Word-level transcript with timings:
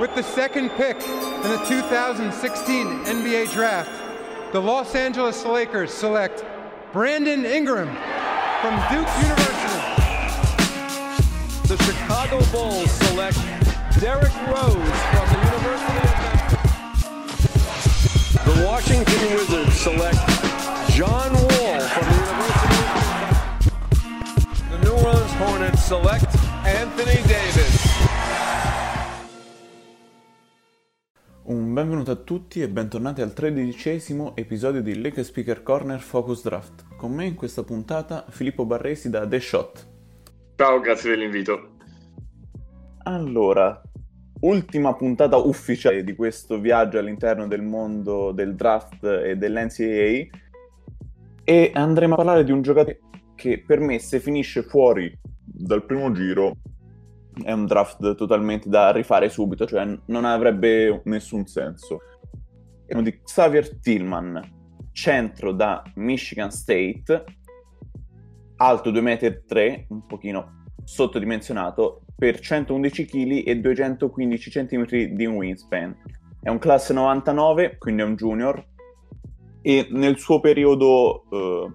With 0.00 0.12
the 0.16 0.22
second 0.24 0.70
pick 0.70 0.96
in 0.96 1.42
the 1.42 1.64
2016 1.68 3.04
NBA 3.04 3.52
Draft, 3.52 3.92
the 4.52 4.60
Los 4.60 4.96
Angeles 4.96 5.44
Lakers 5.44 5.94
select 5.94 6.44
Brandon 6.92 7.46
Ingram 7.46 7.86
from 8.60 8.74
Duke 8.90 9.08
University. 9.22 9.80
The 11.68 11.76
Chicago 11.84 12.44
Bulls 12.50 12.90
select 12.90 13.38
Derrick 14.00 14.34
Rose 14.48 14.74
from 15.12 15.28
the 15.30 15.38
University 15.46 15.98
of 16.02 16.18
Memphis. 17.14 17.54
The 18.44 18.56
Washington 18.66 19.22
Wizards 19.32 19.76
select 19.78 20.18
John 20.90 21.32
Wall 21.34 21.80
from 21.80 22.04
the 22.10 22.16
University 22.26 22.82
of. 22.90 23.70
The 24.70 24.78
New 24.82 24.96
Orleans 25.06 25.34
Hornets 25.34 25.84
select 25.84 26.34
Anthony 26.66 27.22
Davis. 27.28 27.83
Un 31.46 31.74
benvenuto 31.74 32.10
a 32.10 32.16
tutti 32.16 32.62
e 32.62 32.70
bentornati 32.70 33.20
al 33.20 33.34
tredicesimo 33.34 34.34
episodio 34.34 34.80
di 34.80 34.98
Lake 34.98 35.22
Speaker 35.22 35.62
Corner 35.62 36.00
Focus 36.00 36.42
Draft. 36.42 36.96
Con 36.96 37.12
me 37.12 37.26
in 37.26 37.34
questa 37.34 37.62
puntata 37.62 38.24
Filippo 38.30 38.64
Barresi 38.64 39.10
da 39.10 39.28
The 39.28 39.40
Shot. 39.40 39.88
Ciao, 40.56 40.80
grazie 40.80 41.10
dell'invito. 41.10 41.72
Allora, 43.02 43.78
ultima 44.40 44.94
puntata 44.94 45.36
ufficiale 45.36 46.02
di 46.02 46.14
questo 46.14 46.58
viaggio 46.58 46.98
all'interno 46.98 47.46
del 47.46 47.60
mondo 47.60 48.32
del 48.32 48.54
draft 48.54 49.04
e 49.04 49.36
dell'NCAA 49.36 50.26
e 51.44 51.70
andremo 51.74 52.14
a 52.14 52.16
parlare 52.16 52.44
di 52.44 52.52
un 52.52 52.62
giocatore 52.62 53.00
che 53.34 53.62
per 53.62 53.80
me 53.80 53.98
se 53.98 54.18
finisce 54.18 54.62
fuori 54.62 55.14
dal 55.44 55.84
primo 55.84 56.10
giro 56.12 56.56
è 57.42 57.52
un 57.52 57.66
draft 57.66 58.14
totalmente 58.14 58.68
da 58.68 58.92
rifare 58.92 59.28
subito, 59.28 59.66
cioè 59.66 59.86
non 60.06 60.24
avrebbe 60.24 61.00
nessun 61.04 61.46
senso. 61.46 62.00
È 62.86 63.00
di 63.00 63.20
Xavier 63.22 63.78
Tillman, 63.80 64.40
centro 64.92 65.52
da 65.52 65.82
Michigan 65.96 66.50
State, 66.50 67.24
alto 68.56 68.90
2,3 68.90 69.86
m, 69.88 69.94
un 69.94 70.06
pochino 70.06 70.62
sottodimensionato, 70.84 72.02
per 72.16 72.38
111 72.38 73.04
kg 73.06 73.42
e 73.46 73.56
215 73.56 74.50
cm 74.50 74.86
di 75.14 75.26
wingspan. 75.26 75.96
È 76.40 76.48
un 76.48 76.58
classe 76.58 76.92
99, 76.92 77.78
quindi 77.78 78.02
è 78.02 78.04
un 78.04 78.14
junior, 78.14 78.64
e 79.62 79.88
nel 79.90 80.18
suo 80.18 80.40
periodo 80.40 81.24
eh, 81.30 81.72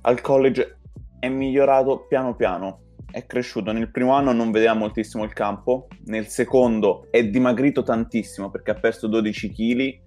al 0.00 0.20
college 0.22 0.78
è 1.20 1.28
migliorato 1.28 2.06
piano 2.08 2.34
piano 2.34 2.80
è 3.12 3.26
cresciuto. 3.26 3.70
Nel 3.72 3.90
primo 3.90 4.14
anno 4.14 4.32
non 4.32 4.50
vedeva 4.50 4.74
moltissimo 4.74 5.22
il 5.22 5.32
campo, 5.32 5.86
nel 6.06 6.26
secondo 6.26 7.06
è 7.10 7.24
dimagrito 7.28 7.82
tantissimo 7.82 8.50
perché 8.50 8.72
ha 8.72 8.74
perso 8.74 9.06
12 9.06 9.50
kg, 9.52 10.00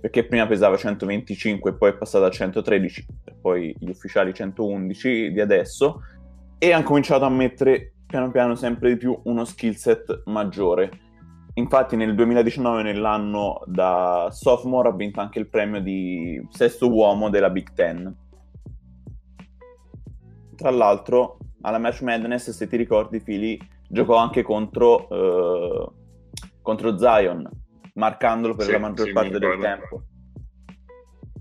perché 0.00 0.26
prima 0.26 0.46
pesava 0.46 0.76
125 0.76 1.70
e 1.70 1.74
poi 1.74 1.90
è 1.90 1.96
passato 1.96 2.24
a 2.24 2.30
113, 2.30 3.06
e 3.24 3.34
poi 3.40 3.74
gli 3.78 3.88
ufficiali 3.88 4.34
111 4.34 5.32
di 5.32 5.40
adesso, 5.40 6.02
e 6.58 6.72
ha 6.72 6.82
cominciato 6.82 7.24
a 7.24 7.30
mettere 7.30 7.94
piano 8.06 8.30
piano 8.30 8.54
sempre 8.54 8.90
di 8.90 8.96
più 8.96 9.18
uno 9.24 9.44
skill 9.44 9.74
set 9.74 10.22
maggiore. 10.26 10.90
Infatti 11.54 11.96
nel 11.96 12.14
2019, 12.14 12.82
nell'anno 12.82 13.62
da 13.66 14.28
sophomore, 14.30 14.88
ha 14.88 14.94
vinto 14.94 15.20
anche 15.20 15.38
il 15.38 15.48
premio 15.48 15.80
di 15.80 16.40
sesto 16.50 16.90
uomo 16.90 17.30
della 17.30 17.50
Big 17.50 17.72
Ten. 17.72 18.16
Tra 20.54 20.70
l'altro 20.70 21.37
alla 21.62 21.78
Match 21.78 22.02
Madness, 22.02 22.50
se 22.50 22.66
ti 22.68 22.76
ricordi, 22.76 23.20
Fili, 23.20 23.58
giocò 23.88 24.16
anche 24.16 24.42
contro, 24.42 25.06
uh, 25.08 25.92
contro 26.62 26.96
Zion, 26.98 27.48
marcandolo 27.94 28.54
per 28.54 28.66
sì, 28.66 28.72
la 28.72 28.78
maggior 28.78 29.06
sì, 29.06 29.12
parte 29.12 29.38
del 29.38 29.58
tempo. 29.58 30.02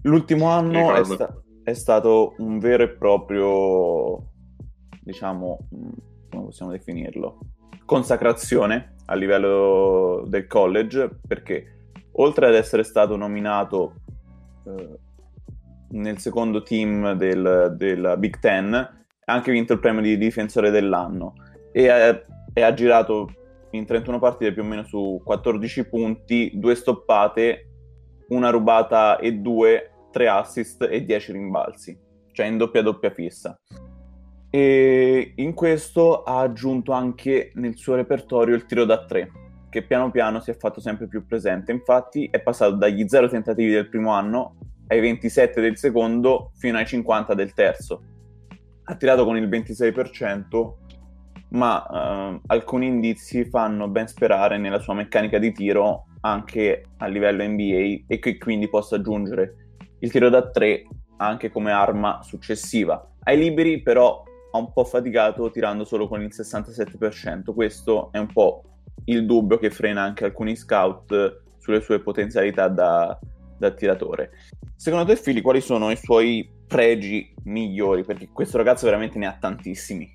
L'ultimo 0.03 0.49
anno 0.49 0.93
è, 0.93 1.03
sta- 1.03 1.41
è, 1.63 1.73
stato 1.73 2.35
un 2.37 2.59
vero 2.59 2.83
e 2.83 2.89
proprio, 2.89 4.30
diciamo, 5.02 5.67
mm, 5.75 5.89
come 6.30 6.43
possiamo 6.45 6.71
definirlo? 6.71 7.39
Consacrazione 7.86 8.95
a 9.05 9.15
livello 9.15 10.23
del 10.27 10.47
college, 10.47 11.19
perché 11.27 11.92
oltre 12.13 12.47
ad 12.47 12.55
essere 12.55 12.83
stato 12.83 13.15
nominato 13.15 13.93
uh, 14.63 14.97
nel 15.89 16.17
secondo 16.17 16.63
team 16.63 17.13
del, 17.13 17.73
della 17.77 18.17
Big 18.17 18.39
Ten, 18.39 18.96
ha 19.30 19.33
anche 19.33 19.52
vinto 19.52 19.73
il 19.73 19.80
premio 19.80 20.02
di 20.02 20.17
difensore 20.17 20.71
dell'anno 20.71 21.33
e, 21.73 21.89
è, 21.89 22.23
e 22.54 22.61
ha 22.61 22.73
girato 22.73 23.30
in 23.71 23.86
31 23.86 24.20
partite 24.20 24.54
più 24.54 24.64
o 24.64 24.65
meno 24.65 24.83
su 24.83 25.21
14 25.23 25.88
punti, 25.89 26.52
due 26.55 26.76
stoppate, 26.76 27.67
una 28.30 28.49
rubata 28.49 29.17
e 29.17 29.33
due, 29.33 29.92
tre 30.11 30.30
assist 30.30 30.87
e 30.89 31.04
10 31.04 31.33
rimbalzi, 31.33 31.98
cioè 32.32 32.45
in 32.45 32.58
doppia 32.58 32.82
doppia 32.82 33.10
fissa. 33.10 33.60
E 34.49 35.33
in 35.36 35.54
questo 35.54 36.23
ha 36.23 36.39
aggiunto 36.39 36.93
anche 36.93 37.52
nel 37.55 37.76
suo 37.76 37.95
repertorio 37.95 38.55
il 38.55 38.66
tiro 38.66 38.86
da 38.86 39.05
tre, 39.05 39.30
che 39.70 39.83
piano 39.83 40.10
piano 40.10 40.39
si 40.39 40.52
è 40.52 40.55
fatto 40.55 40.80
sempre 40.80 41.08
più 41.08 41.26
presente. 41.26 41.73
Infatti 41.73 42.30
è 42.32 42.42
passato 42.42 42.76
dagli 42.76 43.05
0 43.05 43.27
tentativi 43.27 43.71
del 43.71 43.89
primo 43.89 44.11
anno 44.11 44.55
ai 44.87 45.02
27 45.02 45.60
del 45.60 45.77
secondo 45.77 46.52
fino 46.55 46.77
ai 46.77 46.86
50 46.86 47.33
del 47.33 47.54
terzo 47.54 48.16
ha 48.89 48.95
tirato 48.95 49.25
con 49.25 49.36
il 49.36 49.48
26%, 49.49 50.73
ma 51.49 51.86
uh, 51.89 52.42
alcuni 52.48 52.87
indizi 52.87 53.45
fanno 53.45 53.87
ben 53.89 54.08
sperare 54.08 54.58
nella 54.58 54.80
sua 54.80 54.93
meccanica 54.93 55.37
di 55.39 55.52
tiro 55.52 56.05
anche 56.21 56.86
a 56.98 57.08
livello 57.08 57.45
NBA 57.45 58.03
e 58.08 58.20
che 58.20 58.37
quindi 58.37 58.70
possa 58.70 58.95
aggiungere 58.95 59.55
il 59.99 60.11
tiro 60.11 60.30
da 60.30 60.49
3 60.49 60.87
anche 61.17 61.49
come 61.49 61.71
arma 61.71 62.21
successiva. 62.23 63.14
Ai 63.23 63.37
liberi 63.37 63.81
però 63.81 64.23
ha 64.52 64.58
un 64.58 64.71
po' 64.71 64.86
faticato 64.86 65.52
tirando 65.52 65.83
solo 65.83 66.08
con 66.08 66.21
il 66.21 66.31
67%, 66.31 67.54
questo 67.54 68.09
è 68.11 68.17
un 68.17 68.31
po' 68.31 68.64
il 69.05 69.25
dubbio 69.25 69.58
che 69.58 69.69
frena 69.69 70.02
anche 70.02 70.25
alcuni 70.25 70.55
scout 70.55 71.42
sulle 71.58 71.81
sue 71.81 71.99
potenzialità 71.99 72.69
da, 72.69 73.17
da 73.58 73.71
tiratore. 73.71 74.31
Secondo 74.75 75.05
te, 75.05 75.19
Fili, 75.19 75.42
quali 75.42 75.59
sono 75.59 75.92
i 75.92 75.98
suoi 75.98 76.55
pregi 76.67 77.33
migliori? 77.44 78.04
Perché 78.04 78.30
questo 78.32 78.58
ragazzo 78.58 78.86
veramente 78.86 79.17
ne 79.17 79.28
ha 79.28 79.38
tantissimi. 79.39 80.14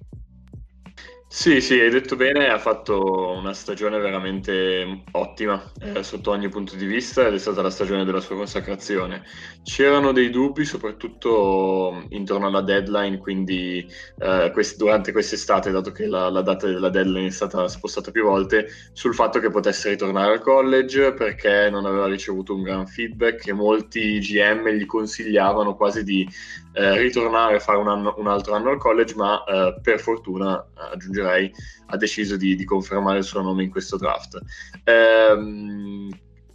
Sì, 1.35 1.63
sì, 1.63 1.81
hai 1.81 1.89
detto 1.89 2.15
bene, 2.15 2.49
ha 2.51 2.59
fatto 2.59 3.31
una 3.39 3.55
stagione 3.55 3.99
veramente 3.99 5.03
ottima 5.13 5.73
eh, 5.81 6.03
sotto 6.03 6.31
ogni 6.31 6.51
punto 6.51 6.77
di 6.77 6.85
vista 6.85 7.27
ed 7.27 7.33
è 7.33 7.39
stata 7.39 7.63
la 7.63 7.71
stagione 7.71 8.05
della 8.05 8.21
sua 8.21 8.37
consacrazione. 8.37 9.25
C'erano 9.63 10.13
dei 10.13 10.29
dubbi, 10.29 10.67
soprattutto 10.67 12.05
intorno 12.11 12.49
alla 12.49 12.61
deadline, 12.61 13.17
quindi 13.17 13.79
eh, 14.19 14.51
quest- 14.53 14.77
durante 14.77 15.11
quest'estate, 15.13 15.71
dato 15.71 15.91
che 15.91 16.07
la-, 16.07 16.29
la, 16.29 16.43
data 16.43 16.67
della 16.67 16.91
deadline 16.91 17.29
è 17.29 17.31
stata 17.31 17.67
spostata 17.67 18.11
più 18.11 18.25
volte, 18.25 18.67
sul 18.93 19.15
fatto 19.15 19.41
che 19.41 19.49
potesse 19.51 19.89
ritornare 19.89 20.35
al 20.35 20.41
college 20.41 21.15
perché 21.15 21.71
non 21.71 21.87
aveva 21.87 22.09
ricevuto 22.09 22.55
un 22.55 22.63
gran 22.63 22.87
feedback 22.87 23.47
e 23.47 23.53
molti 23.55 24.19
GM 24.19 24.69
gli 24.69 24.85
consigliavano 24.85 25.77
quasi 25.77 26.05
di 26.05 26.29
eh, 26.73 26.99
ritornare 26.99 27.57
a 27.57 27.61
fare 27.61 27.79
un, 27.79 27.89
anno, 27.89 28.15
un, 28.19 28.27
altro 28.27 28.55
anno 28.55 28.71
al 28.71 28.79
college, 28.79 29.15
ma 29.15 29.43
eh, 29.45 29.79
per 29.83 30.01
fortuna, 30.01 30.65
aggiungerei, 30.75 31.53
ha 31.87 31.97
deciso 31.97 32.37
di, 32.37 32.55
di, 32.55 32.65
confermare 32.65 33.19
il 33.19 33.25
suo 33.25 33.43
nome 33.43 33.63
in 33.63 33.71
questo 33.71 33.97
draft. 33.97 34.41
Ehm, 34.85 36.11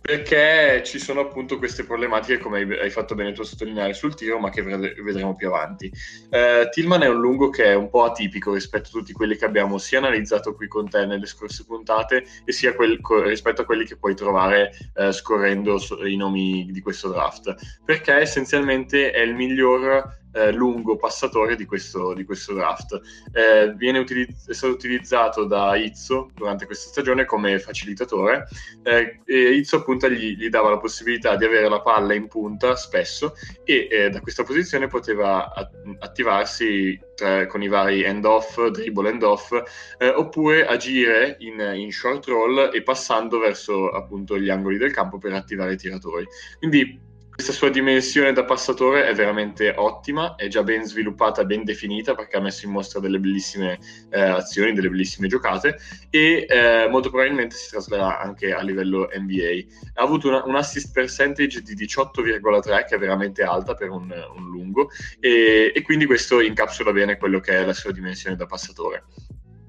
perché 0.08 0.84
ci 0.86 1.00
sono 1.00 1.20
appunto 1.20 1.58
queste 1.58 1.84
problematiche, 1.84 2.38
come 2.38 2.62
hai 2.62 2.90
fatto 2.90 3.14
bene 3.14 3.34
tu 3.34 3.42
a 3.42 3.44
sottolineare 3.44 3.94
sul 3.94 4.16
tiro, 4.16 4.40
ma 4.40 4.50
che 4.50 4.62
vedremo 4.62 5.36
più 5.36 5.48
avanti. 5.50 5.92
Eh, 6.30 6.70
Tillman 6.72 7.04
è 7.04 7.10
un 7.10 7.20
lungo 7.20 7.50
che 7.50 7.66
è 7.66 7.76
un 7.76 7.90
po' 7.90 8.06
atipico 8.06 8.54
rispetto 8.54 8.88
a 8.88 8.92
tutti 8.92 9.12
quelli 9.12 9.36
che 9.36 9.44
abbiamo 9.44 9.78
sia 9.78 9.98
analizzato 9.98 10.56
qui 10.56 10.70
con 10.70 10.88
te 10.88 11.06
nelle 11.06 11.26
scorse 11.26 11.66
puntate, 11.66 12.24
e 12.46 12.54
sia 12.54 12.74
quel, 12.74 13.02
rispetto 13.26 13.64
a 13.64 13.66
quelli 13.66 13.84
che 13.84 13.98
puoi 13.98 14.16
trovare 14.16 14.72
eh, 14.96 15.12
scorrendo 15.12 15.78
i 16.06 16.16
nomi 16.16 16.70
di 16.72 16.80
questo 16.80 17.10
draft, 17.10 17.54
perché 17.84 18.14
essenzialmente 18.14 19.12
è 19.12 19.20
il 19.20 19.36
miglior 19.36 20.20
eh, 20.38 20.52
lungo 20.52 20.96
passatore 20.98 21.56
di 21.56 21.66
questo, 21.66 22.14
di 22.14 22.24
questo 22.24 22.54
draft. 22.54 23.00
Eh, 23.32 23.74
viene 23.76 24.00
utilizz- 24.00 24.50
è 24.50 24.54
stato 24.54 24.74
utilizzato 24.74 25.46
da 25.46 25.76
Izzo 25.76 26.30
durante 26.36 26.66
questa 26.66 26.90
stagione 26.90 27.26
come 27.26 27.60
facilitatore 27.60 28.48
eh, 28.84 29.22
e 29.26 29.54
Izzo 29.54 29.78
appunto 29.78 30.10
gli, 30.10 30.36
gli, 30.36 30.50
dava 30.50 30.70
la 30.70 30.78
possibilità 30.78 31.36
di 31.36 31.46
avere 31.46 31.68
la 31.68 31.82
palla 31.82 32.14
in 32.14 32.28
punta 32.28 32.76
spesso 32.76 33.34
e 33.64 33.88
eh, 33.90 34.10
da 34.10 34.20
questa 34.20 34.44
posizione 34.44 34.88
poteva 34.88 35.52
attivarsi 36.00 37.00
tra, 37.16 37.48
con 37.48 37.64
i 37.64 37.68
vari 37.68 38.04
end-off, 38.04 38.64
dribble 38.68 39.10
end-off 39.10 39.52
eh, 39.98 40.08
oppure 40.08 40.68
agire 40.68 41.38
in, 41.40 41.60
in 41.76 41.92
short 41.92 42.28
roll 42.28 42.70
e 42.74 42.84
passando 42.84 43.40
verso 43.40 43.90
appunto 43.90 44.38
gli 44.38 44.50
angoli 44.50 44.78
del 44.78 44.92
campo 44.92 45.18
per 45.18 45.34
attivare 45.34 45.74
i 45.74 45.78
tiratori. 45.78 46.28
Quindi 46.60 47.07
questa 47.38 47.54
sua 47.54 47.70
dimensione 47.70 48.34
da 48.34 48.46
passatore 48.46 49.06
è 49.06 49.14
veramente 49.14 49.72
ottima, 49.78 50.34
è 50.34 50.48
già 50.48 50.64
ben 50.64 50.84
sviluppata, 50.84 51.46
ben 51.46 51.64
definita 51.64 52.16
perché 52.16 52.38
ha 52.38 52.42
messo 52.42 52.66
in 52.66 52.72
mostra 52.72 53.00
delle 53.00 53.20
bellissime 53.20 53.78
eh, 54.10 54.20
azioni, 54.20 54.74
delle 54.74 54.90
bellissime 54.90 55.28
giocate 55.28 55.78
e 56.10 56.48
eh, 56.50 56.88
molto 56.90 57.12
probabilmente 57.12 57.56
si 57.56 57.70
traslerà 57.70 58.20
anche 58.20 58.54
a 58.54 58.64
livello 58.64 59.08
NBA. 59.16 59.68
Ha 59.94 60.04
avuto 60.04 60.30
una, 60.30 60.44
un 60.46 60.56
assist 60.56 60.92
percentage 60.92 61.62
di 61.62 61.76
18,3 61.76 62.88
che 62.88 62.96
è 62.96 62.98
veramente 62.98 63.44
alta 63.44 63.76
per 63.76 63.92
un, 63.92 64.12
un 64.36 64.50
lungo 64.50 64.90
e, 65.20 65.72
e 65.76 65.82
quindi 65.84 66.08
questo 66.08 66.42
incapsula 66.42 66.92
bene 66.92 67.18
quello 67.18 67.40
che 67.40 67.52
è 67.52 67.64
la 67.64 67.74
sua 67.74 67.92
dimensione 67.92 68.36
da 68.36 68.48
passatore. 68.48 69.04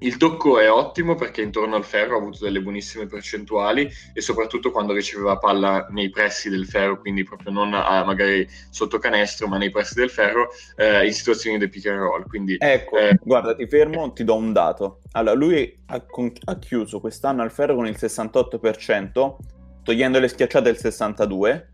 Il 0.01 0.15
tocco 0.15 0.59
è 0.59 0.71
ottimo 0.71 1.15
perché 1.15 1.41
intorno 1.41 1.75
al 1.75 1.83
ferro 1.83 2.15
ha 2.15 2.19
avuto 2.19 2.45
delle 2.45 2.61
buonissime 2.61 3.05
percentuali 3.05 3.89
e 4.13 4.21
soprattutto 4.21 4.71
quando 4.71 4.93
riceveva 4.93 5.37
palla 5.37 5.87
nei 5.89 6.09
pressi 6.09 6.49
del 6.49 6.65
ferro, 6.65 7.01
quindi 7.01 7.25
proprio 7.25 7.51
non 7.51 7.73
a, 7.73 8.05
magari 8.05 8.47
sotto 8.69 8.97
canestro, 8.97 9.47
ma 9.49 9.57
nei 9.57 9.71
pressi 9.71 9.95
del 9.95 10.09
ferro, 10.09 10.51
eh, 10.77 11.05
in 11.05 11.11
situazioni 11.11 11.57
di 11.57 11.67
pick 11.67 11.87
and 11.87 11.99
roll. 11.99 12.25
Quindi, 12.27 12.55
ecco, 12.57 12.97
eh... 12.97 13.19
guarda, 13.21 13.53
ti 13.53 13.67
fermo, 13.67 14.13
ti 14.13 14.23
do 14.23 14.35
un 14.35 14.53
dato. 14.53 15.01
Allora, 15.11 15.35
lui 15.35 15.79
ha, 15.87 16.01
con- 16.05 16.31
ha 16.45 16.57
chiuso 16.59 17.01
quest'anno 17.01 17.41
al 17.41 17.51
ferro 17.51 17.75
con 17.75 17.85
il 17.85 17.97
68%, 17.99 19.35
togliendo 19.83 20.19
le 20.19 20.29
schiacciate 20.29 20.69
il 20.69 20.79
62%, 20.81 21.65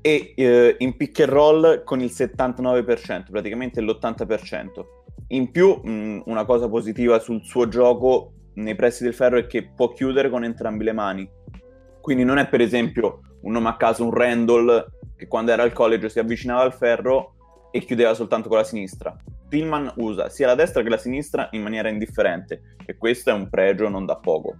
e 0.00 0.32
eh, 0.34 0.76
in 0.78 0.96
pick 0.96 1.20
and 1.20 1.28
roll 1.28 1.84
con 1.84 2.00
il 2.00 2.10
79%, 2.10 3.24
praticamente 3.30 3.82
l'80%. 3.82 4.96
In 5.28 5.50
più, 5.50 5.80
mh, 5.82 6.22
una 6.26 6.44
cosa 6.44 6.68
positiva 6.68 7.18
sul 7.18 7.44
suo 7.44 7.68
gioco 7.68 8.32
nei 8.54 8.74
pressi 8.74 9.04
del 9.04 9.14
ferro 9.14 9.36
è 9.36 9.46
che 9.46 9.70
può 9.74 9.92
chiudere 9.92 10.30
con 10.30 10.42
entrambe 10.42 10.84
le 10.84 10.92
mani. 10.92 11.28
Quindi 12.00 12.24
non 12.24 12.38
è 12.38 12.48
per 12.48 12.62
esempio 12.62 13.20
un 13.42 13.52
nome 13.52 13.68
a 13.68 13.76
caso 13.76 14.04
un 14.04 14.14
Randall 14.14 14.86
che 15.16 15.26
quando 15.26 15.52
era 15.52 15.62
al 15.62 15.72
college 15.72 16.08
si 16.08 16.18
avvicinava 16.18 16.62
al 16.62 16.72
ferro 16.72 17.34
e 17.70 17.80
chiudeva 17.80 18.14
soltanto 18.14 18.48
con 18.48 18.56
la 18.56 18.64
sinistra. 18.64 19.14
Tillman 19.48 19.92
usa 19.96 20.30
sia 20.30 20.46
la 20.46 20.54
destra 20.54 20.82
che 20.82 20.88
la 20.88 20.96
sinistra 20.96 21.48
in 21.52 21.62
maniera 21.62 21.88
indifferente 21.88 22.76
e 22.86 22.96
questo 22.96 23.30
è 23.30 23.32
un 23.34 23.50
pregio 23.50 23.88
non 23.88 24.06
da 24.06 24.16
poco. 24.16 24.56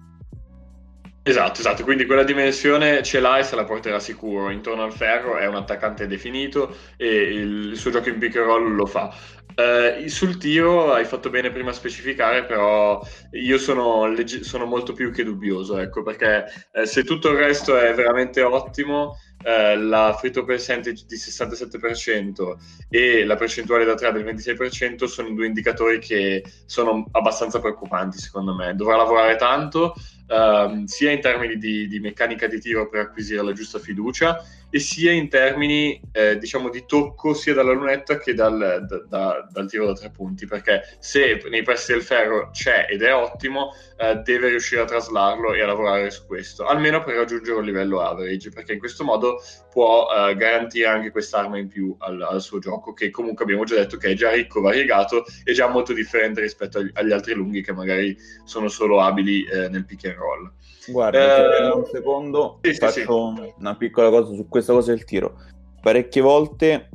Esatto, 1.23 1.61
esatto, 1.61 1.85
quindi 1.85 2.07
quella 2.07 2.25
dimensione 2.25 3.03
ce 3.03 3.21
l'ha 3.21 3.39
e 3.39 3.43
se 3.43 3.55
la 3.55 3.65
porterà 3.65 3.99
sicuro. 3.99 4.49
Intorno 4.49 4.83
al 4.83 4.93
ferro 4.93 5.37
è 5.37 5.47
un 5.47 5.57
attaccante 5.57 6.07
definito 6.07 6.75
e 6.97 7.07
il 7.07 7.77
suo 7.77 7.91
gioco 7.91 8.09
in 8.09 8.19
pick 8.19 8.37
and 8.37 8.47
roll 8.47 8.75
lo 8.75 8.87
fa. 8.87 9.15
Uh, 9.59 10.07
sul 10.07 10.37
tiro 10.37 10.93
hai 10.93 11.05
fatto 11.05 11.31
bene 11.31 11.51
prima 11.51 11.71
a 11.71 11.73
specificare, 11.73 12.45
però 12.45 13.03
io 13.33 13.59
sono, 13.59 14.07
legge- 14.07 14.45
sono 14.45 14.67
molto 14.67 14.93
più 14.93 15.11
che 15.11 15.25
dubbioso, 15.25 15.79
ecco, 15.79 16.05
perché 16.05 16.45
eh, 16.71 16.87
se 16.87 17.03
tutto 17.03 17.31
il 17.31 17.39
resto 17.39 17.77
è 17.77 17.93
veramente 17.93 18.41
ottimo, 18.43 19.17
eh, 19.43 19.77
la 19.77 20.17
free 20.19 20.31
throw 20.31 20.45
percentage 20.45 21.05
di 21.07 21.17
67% 21.17 22.57
e 22.89 23.25
la 23.25 23.37
percentuale 23.37 23.85
da 23.85 23.95
3 23.95 24.13
del 24.13 24.25
26% 24.25 25.05
sono 25.05 25.31
due 25.31 25.47
indicatori 25.47 25.99
che 25.99 26.45
sono 26.67 27.07
abbastanza 27.13 27.61
preoccupanti 27.61 28.19
secondo 28.19 28.55
me. 28.55 28.75
Dovrà 28.75 28.97
lavorare 28.97 29.37
tanto, 29.37 29.95
ehm, 30.27 30.85
sia 30.85 31.11
in 31.11 31.21
termini 31.21 31.57
di, 31.57 31.87
di 31.87 32.01
meccanica 32.01 32.47
di 32.47 32.61
tiro 32.61 32.89
per 32.89 33.01
acquisire 33.01 33.43
la 33.43 33.53
giusta 33.53 33.79
fiducia, 33.79 34.43
e 34.71 34.79
sia 34.79 35.13
in 35.13 35.29
termini 35.29 36.01
eh, 36.13 36.37
diciamo 36.39 36.69
di 36.69 36.85
tocco 36.87 37.33
sia 37.33 37.55
dalla 37.55 37.73
lunetta 37.73 38.19
che 38.19 38.35
dal, 38.35 38.85
da, 38.87 38.99
da, 39.09 39.49
dal, 39.51 39.69
tiro 39.69 39.87
da 39.87 39.95
tre 39.95 40.11
punti 40.11 40.47
perché 40.47 40.83
se 40.99 41.41
nei 41.49 41.63
pressi 41.63 41.93
del 41.93 42.03
ferro 42.03 42.51
c'è 42.51 42.87
ed 42.89 43.03
è 43.03 43.15
ottimo 43.15 43.73
eh, 43.97 44.17
deve 44.17 44.49
riuscire 44.49 44.83
a 44.83 44.85
traslarlo 44.85 45.55
e 45.55 45.63
a 45.63 45.67
lavorare 45.67 46.11
su 46.11 46.27
questo 46.27 46.67
almeno 46.67 47.03
per 47.03 47.15
raggiungere 47.17 47.57
un 47.57 47.65
livello 47.65 48.01
average 48.01 48.51
perché 48.51 48.75
in 48.75 48.79
questo 48.79 49.05
modo 49.05 49.28
può 49.71 50.07
eh, 50.11 50.35
garantire 50.37 50.87
anche 50.87 51.11
quest'arma 51.11 51.59
in 51.59 51.69
più 51.69 51.95
al, 51.99 52.21
al, 52.23 52.41
suo 52.41 52.59
gioco 52.59 52.93
che 52.93 53.11
comunque 53.11 53.45
abbiamo 53.45 53.65
già 53.65 53.77
detto 53.77 53.97
che 53.97 54.11
è 54.11 54.15
già 54.15 54.33
ricco, 54.33 54.61
variegato 54.61 55.25
e 55.45 55.53
già 55.53 55.69
molto 55.69 55.93
differente 55.93 56.41
rispetto 56.41 56.79
agli, 56.79 56.91
agli 56.95 57.13
altri 57.13 57.35
lunghi 57.35 57.63
che 57.63 57.73
magari 57.73 58.17
sono 58.45 58.69
solo 58.69 59.01
abili 59.01 59.45
eh, 59.45 59.69
nel 59.69 59.85
pick 59.85 60.07
and 60.07 60.17
roll 60.17 60.53
Guarda, 60.91 61.59
eh, 61.59 61.71
un 61.71 61.85
secondo, 61.85 62.61
sì, 62.63 62.75
faccio 62.75 63.35
sì, 63.37 63.53
una 63.59 63.77
piccola 63.77 64.09
cosa 64.09 64.35
su 64.35 64.49
questa 64.49 64.73
cosa 64.73 64.93
del 64.93 65.05
tiro. 65.05 65.39
Parecchie 65.81 66.23
volte 66.23 66.89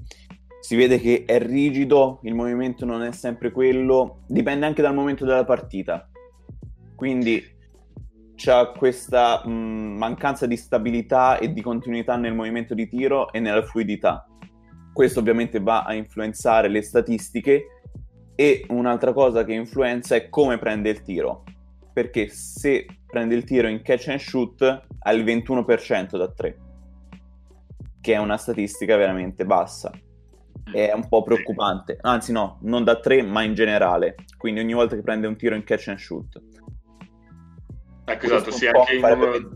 si 0.62 0.76
vede 0.76 1.00
che 1.00 1.26
è 1.26 1.40
rigido, 1.40 2.20
il 2.24 2.34
movimento 2.34 2.86
non 2.86 3.04
è 3.04 3.12
sempre 3.12 3.52
quello, 3.52 4.22
dipende 4.28 4.66
anche 4.66 4.82
dal 4.82 4.96
momento 4.96 5.26
della 5.26 5.46
partita. 5.46 6.10
Quindi 6.96 7.53
c'è 8.36 8.72
questa 8.78 9.46
mh, 9.46 9.52
mancanza 9.52 10.46
di 10.46 10.58
stabilità 10.58 11.38
e 11.38 11.54
di 11.54 11.62
continuità 11.62 12.16
nel 12.16 12.34
movimento 12.34 12.74
di 12.74 12.88
tiro 12.88 13.32
e 13.32 13.40
nella 13.40 13.64
fluidità. 13.64 14.28
Questo 14.92 15.20
ovviamente 15.20 15.60
va 15.60 15.84
a 15.84 15.94
influenzare 15.94 16.68
le 16.68 16.82
statistiche 16.82 17.66
e 18.36 18.66
un'altra 18.70 19.14
cosa 19.14 19.44
che 19.44 19.54
influenza 19.54 20.16
è 20.16 20.30
come 20.30 20.58
prende 20.58 20.90
il 20.90 21.02
tiro 21.02 21.44
perché 21.94 22.28
se 22.28 22.88
prende 23.06 23.36
il 23.36 23.44
tiro 23.44 23.68
in 23.68 23.84
catch 23.84 24.08
and 24.10 24.20
shoot 24.20 24.62
ha 25.00 25.12
il 25.12 25.24
21% 25.24 26.18
da 26.18 26.28
3, 26.28 26.58
che 28.02 28.14
è 28.14 28.18
una 28.18 28.38
statistica 28.38 28.98
veramente 28.98 29.46
bassa. 29.46 29.92
È 30.72 30.92
un 30.92 31.08
po' 31.08 31.22
preoccupante, 31.22 31.98
anzi 32.02 32.32
no, 32.32 32.58
non 32.62 32.84
da 32.84 33.00
3 33.00 33.22
ma 33.22 33.44
in 33.44 33.54
generale, 33.54 34.16
quindi 34.38 34.60
ogni 34.60 34.74
volta 34.74 34.96
che 34.96 35.04
prende 35.04 35.28
un 35.28 35.36
tiro 35.36 35.56
in 35.56 35.64
catch 35.64 35.90
and 35.90 36.00
shoot. 36.00 36.42
Ecco, 38.06 38.26
esatto, 38.26 38.52
sì, 38.52 38.68
anche 38.68 38.94
il, 38.94 39.02
numero, 39.02 39.52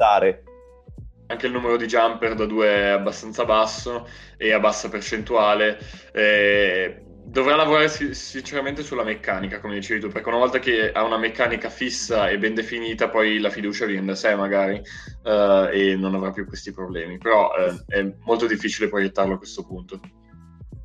anche 1.28 1.46
il 1.46 1.52
numero 1.52 1.76
di 1.76 1.86
jumper 1.86 2.34
da 2.34 2.46
2 2.46 2.68
è 2.68 2.88
abbastanza 2.88 3.44
basso 3.46 4.08
e 4.38 4.54
a 4.54 4.60
bassa 4.60 4.90
percentuale. 4.90 5.78
Eh, 6.14 7.02
dovrà 7.30 7.58
lavorare 7.58 7.90
sinceramente 7.90 8.84
sulla 8.84 9.04
meccanica, 9.04 9.60
come 9.60 9.76
dicevi 9.76 10.00
tu, 10.00 10.08
perché 10.08 10.30
una 10.30 10.38
volta 10.38 10.60
che 10.60 10.92
ha 10.92 11.04
una 11.04 11.18
meccanica 11.18 11.70
fissa 11.70 12.30
e 12.30 12.38
ben 12.38 12.56
definita, 12.56 13.10
poi 13.10 13.40
la 13.40 13.50
fiducia 13.50 13.86
viene 13.86 14.06
da 14.06 14.16
sé 14.16 14.34
magari 14.34 14.82
uh, 15.24 15.68
e 15.70 15.96
non 15.98 16.16
avrà 16.16 16.32
più 16.32 16.46
questi 16.48 16.72
problemi. 16.72 17.18
Però 17.18 17.50
uh, 17.50 17.84
è 17.86 18.14
molto 18.24 18.48
difficile 18.48 18.88
proiettarlo 18.88 19.34
a 19.34 19.38
questo 19.38 19.66
punto. 19.66 20.00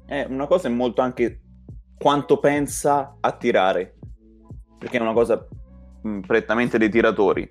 Eh, 0.09 0.27
una 0.29 0.47
cosa 0.49 0.67
è 0.67 0.71
molto 0.71 1.01
anche 1.01 1.41
quanto 1.97 2.39
pensa 2.39 3.19
a 3.21 3.33
tirare, 3.37 3.95
perché 4.79 4.99
è 4.99 5.01
una 5.01 5.13
cosa 5.13 5.47
prettamente 6.27 6.79
dei 6.79 6.91
tiratori. 6.91 7.51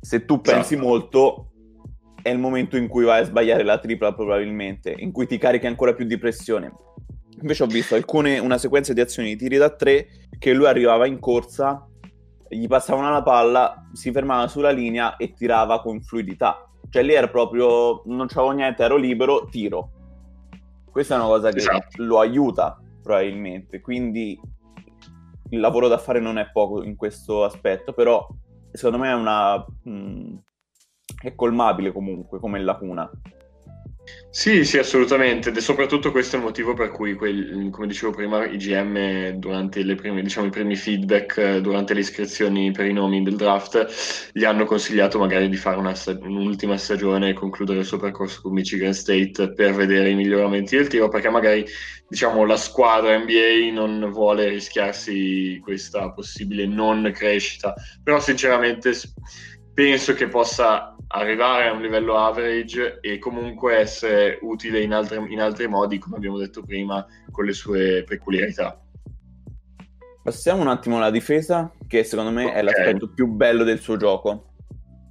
Se 0.00 0.24
tu 0.24 0.40
pensi 0.40 0.74
esatto. 0.74 0.88
molto, 0.88 1.50
è 2.22 2.30
il 2.30 2.38
momento 2.38 2.76
in 2.76 2.88
cui 2.88 3.04
vai 3.04 3.20
a 3.20 3.24
sbagliare 3.24 3.62
la 3.62 3.78
tripla 3.78 4.14
probabilmente, 4.14 4.94
in 4.96 5.12
cui 5.12 5.26
ti 5.26 5.38
carichi 5.38 5.66
ancora 5.66 5.94
più 5.94 6.04
di 6.04 6.18
pressione 6.18 6.72
Invece 7.42 7.64
ho 7.64 7.66
visto 7.66 7.96
alcune, 7.96 8.38
una 8.38 8.56
sequenza 8.56 8.92
di 8.92 9.00
azioni 9.00 9.30
di 9.30 9.36
tiri 9.36 9.56
da 9.56 9.70
tre 9.70 10.06
che 10.38 10.52
lui 10.52 10.66
arrivava 10.66 11.06
in 11.06 11.18
corsa, 11.18 11.86
gli 12.48 12.68
passavano 12.68 13.10
la 13.10 13.22
palla, 13.22 13.88
si 13.92 14.12
fermava 14.12 14.46
sulla 14.46 14.70
linea 14.70 15.16
e 15.16 15.32
tirava 15.32 15.80
con 15.80 16.00
fluidità. 16.02 16.68
Cioè 16.88 17.02
lì 17.02 17.14
era 17.14 17.28
proprio, 17.28 18.02
non 18.06 18.28
c'avevo 18.28 18.52
niente, 18.52 18.84
ero 18.84 18.96
libero, 18.96 19.46
tiro. 19.50 19.90
Questa 20.88 21.14
è 21.14 21.18
una 21.18 21.26
cosa 21.26 21.50
che 21.50 21.58
esatto. 21.58 22.02
lo 22.02 22.20
aiuta 22.20 22.80
probabilmente, 23.02 23.80
quindi 23.80 24.38
il 25.52 25.60
lavoro 25.60 25.88
da 25.88 25.98
fare 25.98 26.18
non 26.18 26.38
è 26.38 26.50
poco 26.50 26.82
in 26.82 26.96
questo 26.96 27.44
aspetto, 27.44 27.92
però 27.92 28.26
secondo 28.72 28.98
me 28.98 29.10
è 29.10 29.14
una... 29.14 29.56
Mh, 29.58 29.90
mm, 29.90 30.36
è 31.22 31.34
colmabile 31.34 31.92
comunque 31.92 32.40
come 32.40 32.58
lacuna. 32.60 33.08
Sì, 34.34 34.64
sì, 34.64 34.78
assolutamente. 34.78 35.50
E 35.50 35.60
soprattutto 35.60 36.10
questo 36.10 36.36
è 36.36 36.38
il 36.38 36.44
motivo 36.46 36.72
per 36.72 36.90
cui, 36.90 37.14
quel, 37.14 37.68
come 37.70 37.86
dicevo 37.86 38.12
prima, 38.12 38.46
i 38.46 38.56
GM 38.56 39.30
durante 39.32 39.84
prime, 39.94 40.22
diciamo, 40.22 40.46
i 40.46 40.50
primi 40.50 40.74
feedback, 40.74 41.58
durante 41.58 41.92
le 41.92 42.00
iscrizioni 42.00 42.70
per 42.72 42.86
i 42.86 42.92
nomi 42.94 43.22
del 43.22 43.36
draft, 43.36 44.30
gli 44.32 44.44
hanno 44.44 44.64
consigliato 44.64 45.18
magari 45.18 45.48
di 45.50 45.56
fare 45.56 45.76
una, 45.78 45.92
un'ultima 46.22 46.78
stagione 46.78 47.28
e 47.30 47.32
concludere 47.34 47.80
il 47.80 47.84
suo 47.84 47.98
percorso 47.98 48.40
con 48.40 48.52
Michigan 48.54 48.94
State 48.94 49.52
per 49.52 49.74
vedere 49.74 50.08
i 50.10 50.14
miglioramenti 50.14 50.76
del 50.76 50.88
tiro, 50.88 51.08
perché 51.08 51.28
magari 51.28 51.64
diciamo, 52.08 52.44
la 52.46 52.56
squadra 52.56 53.16
NBA 53.18 53.70
non 53.72 54.10
vuole 54.12 54.48
rischiarsi 54.48 55.60
questa 55.62 56.10
possibile 56.10 56.66
non 56.66 57.10
crescita. 57.14 57.74
Però 58.02 58.18
sinceramente 58.18 58.92
penso 59.74 60.12
che 60.14 60.28
possa 60.28 60.91
arrivare 61.08 61.68
a 61.68 61.72
un 61.72 61.82
livello 61.82 62.16
average 62.16 62.98
e 63.00 63.18
comunque 63.18 63.76
essere 63.76 64.38
utile 64.42 64.80
in, 64.80 64.92
altre, 64.92 65.24
in 65.28 65.40
altri 65.40 65.68
modi, 65.68 65.98
come 65.98 66.16
abbiamo 66.16 66.38
detto 66.38 66.62
prima, 66.62 67.06
con 67.30 67.44
le 67.44 67.52
sue 67.52 68.04
peculiarità. 68.04 68.80
Passiamo 70.22 70.60
un 70.60 70.68
attimo 70.68 70.98
alla 70.98 71.10
difesa, 71.10 71.72
che 71.86 72.04
secondo 72.04 72.30
me 72.30 72.44
okay. 72.44 72.56
è 72.56 72.62
l'aspetto 72.62 73.08
più 73.08 73.26
bello 73.26 73.64
del 73.64 73.80
suo 73.80 73.96
gioco. 73.96 74.51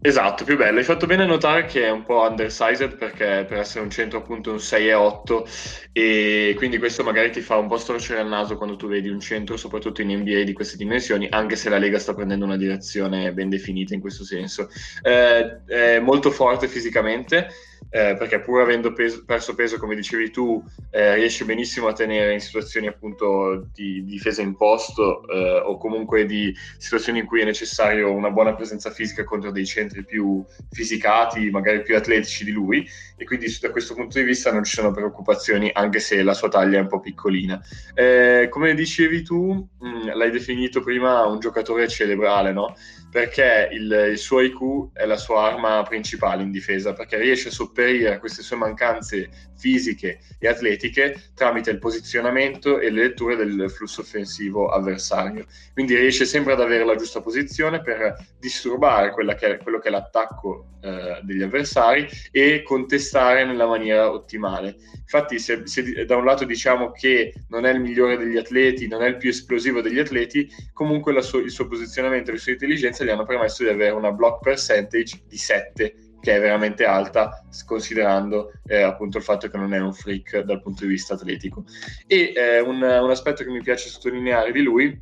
Esatto, 0.03 0.43
più 0.46 0.58
bello. 0.58 0.79
Hai 0.79 0.84
fatto 0.84 1.05
bene 1.05 1.24
a 1.24 1.25
notare 1.27 1.65
che 1.65 1.84
è 1.86 1.91
un 1.91 2.03
po' 2.03 2.22
undersized 2.27 2.96
perché 2.98 3.46
per 3.48 3.60
essere 3.60 3.84
un 3.84 3.91
centro 3.91 4.17
appunto 4.17 4.51
un 4.51 4.60
6 4.60 4.88
e 4.88 4.93
8 4.96 5.46
e 5.91 6.53
quindi 6.58 6.79
questo 6.79 7.03
magari 7.03 7.29
ti 7.29 7.39
fa 7.41 7.58
un 7.58 7.67
po' 7.67 7.77
storcere 7.77 8.22
il 8.22 8.27
naso 8.27 8.58
quando 8.58 8.75
tu 8.77 8.88
vedi 8.88 9.10
un 9.10 9.20
centro, 9.20 9.58
soprattutto 9.58 10.01
in 10.01 10.10
NBA 10.10 10.41
di 10.41 10.53
queste 10.53 10.75
dimensioni, 10.75 11.27
anche 11.29 11.55
se 11.55 11.70
la 11.70 11.77
Lega 11.77 12.00
sta 12.00 12.15
prendendo 12.15 12.46
una 12.46 12.58
direzione 12.58 13.31
ben 13.31 13.50
definita 13.50 13.93
in 13.93 14.00
questo 14.01 14.24
senso. 14.24 14.70
Eh, 15.03 15.65
è 15.65 16.00
molto 16.00 16.31
forte 16.31 16.67
fisicamente, 16.67 17.50
eh, 17.89 18.15
perché 18.17 18.39
pur 18.39 18.61
avendo 18.61 18.93
peso, 18.93 19.23
perso 19.25 19.53
peso, 19.55 19.77
come 19.77 19.95
dicevi 19.95 20.31
tu, 20.31 20.63
eh, 20.91 21.15
riesce 21.15 21.45
benissimo 21.45 21.88
a 21.88 21.93
tenere 21.93 22.33
in 22.33 22.39
situazioni 22.39 22.88
appunto 22.88 23.67
di, 23.73 24.03
di 24.03 24.11
difesa 24.11 24.41
in 24.41 24.55
posto 24.55 25.27
eh, 25.27 25.61
o 25.65 25.77
comunque 25.77 26.25
di 26.25 26.55
situazioni 26.77 27.19
in 27.19 27.25
cui 27.25 27.41
è 27.41 27.45
necessario 27.45 28.11
una 28.11 28.29
buona 28.29 28.53
presenza 28.53 28.91
fisica 28.91 29.23
contro 29.23 29.51
dei 29.51 29.65
centri 29.65 30.05
più 30.05 30.43
fisicati, 30.69 31.50
magari 31.50 31.81
più 31.81 31.95
atletici 31.95 32.45
di 32.45 32.51
lui, 32.51 32.88
e 33.17 33.25
quindi 33.25 33.47
da 33.59 33.71
questo 33.71 33.93
punto 33.93 34.17
di 34.19 34.23
vista 34.23 34.51
non 34.51 34.63
ci 34.63 34.73
sono 34.73 34.91
preoccupazioni, 34.91 35.69
anche 35.73 36.00
se 36.00 36.23
la 36.23 36.33
sua 36.33 36.50
taglia 36.50 36.77
è 36.77 36.81
un 36.81 36.88
po' 36.88 37.00
piccolina. 37.00 37.61
Eh, 37.93 38.47
come 38.50 38.73
dicevi 38.73 39.23
tu, 39.23 39.67
mh, 39.79 39.88
mm, 39.88 40.07
l'hai 40.13 40.31
definito 40.31 40.81
prima 40.81 41.25
un 41.25 41.39
giocatore 41.39 41.88
cerebrale, 41.88 42.51
no? 42.51 42.75
Perché 43.12 43.68
il, 43.72 44.10
il, 44.12 44.18
suo 44.18 44.39
IQ 44.39 44.94
è 44.94 45.06
la 45.06 45.18
sua 45.18 45.51
arma 45.51 45.84
principale 45.84 46.44
in 46.44 46.51
difesa, 46.51 46.94
perché 46.94 47.18
riesce 47.18 47.50
a 47.50 47.51
sopperire 47.51 48.13
a 48.13 48.20
queste 48.20 48.41
sue 48.41 48.56
mancanze 48.56 49.30
fisiche 49.58 50.20
e 50.39 50.48
atletiche 50.48 51.32
tramite 51.36 51.70
il 51.72 51.77
posizionamento 51.77 52.80
e 52.80 52.89
le 52.89 53.03
letture 53.03 53.36
del 53.36 53.70
flusso 53.70 54.01
offensivo 54.01 54.70
avversario. 54.70 55.46
Quindi 55.74 55.96
riesce 55.96 56.25
sempre 56.25 56.53
ad 56.53 56.62
avere 56.62 56.86
la 56.86 56.96
giusta 56.96 57.22
posizione 57.22 57.82
per 57.82 58.15
disturbare 58.39 59.13
che 59.36 59.56
è, 59.56 59.58
quello 59.58 59.80
che 59.80 59.89
è 59.89 59.91
l'attacco 59.91 60.77
eh, 60.82 61.20
degli 61.24 61.44
avversari 61.44 62.08
e 62.32 62.63
contestare 62.63 63.46
nella 63.46 63.68
maniera 63.68 64.12
ottimale. 64.12 64.77
Infatti, 65.01 65.38
se, 65.38 65.68
se 65.68 66.06
da 66.06 66.15
un 66.15 66.25
lato 66.25 66.46
diciamo 66.46 66.91
che 66.91 67.34
non 67.50 67.65
è 67.65 67.72
il 67.72 67.82
migliore 67.82 68.18
degli 68.18 68.38
atleti, 68.38 68.88
non 68.88 69.03
è 69.03 69.08
il 69.08 69.18
più 69.18 69.30
esplosivo 69.30 69.82
degli 69.82 70.00
atleti, 70.00 70.50
comunque 70.74 71.13
sua, 71.22 71.41
il 71.41 71.51
suo 71.51 71.68
posizionamento 71.68 72.30
e 72.30 72.34
le 72.34 72.39
sue 72.39 72.53
intelligenze 73.01 73.05
gli 73.05 73.10
hanno 73.10 73.25
permesso 73.25 73.63
di 73.63 73.70
avere 73.70 73.96
una 73.96 74.12
block 74.12 74.43
percentage 74.43 75.22
di 75.27 75.38
7 75.38 75.96
che 76.22 76.36
è 76.36 76.39
veramente 76.39 76.86
alta 76.86 77.43
considerando 77.65 78.51
eh, 78.67 78.81
appunto 78.81 79.17
il 79.17 79.24
fatto 79.24 79.50
che 79.50 79.58
non 79.58 79.74
è 79.74 79.79
un 79.79 79.91
freak 79.91 80.41
dal 80.41 80.62
punto 80.62 80.84
di 80.84 80.89
vista 80.89 81.15
atletico. 81.15 81.63
E 82.05 82.34
eh, 82.36 82.60
un, 82.60 82.75
un 82.75 83.10
aspetto 83.10 83.43
che 83.43 83.50
mi 83.50 83.62
piace 83.62 83.89
sottolineare 83.89 84.51
di 84.51 84.62
lui 84.62 85.01